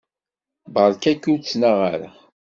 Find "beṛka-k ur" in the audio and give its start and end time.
0.73-1.39